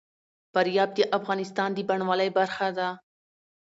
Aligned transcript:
فاریاب 0.53 0.89
د 0.95 0.99
افغانستان 1.17 1.69
د 1.73 1.79
بڼوالۍ 1.89 2.29
برخه 2.37 2.67
ده. 2.77 2.89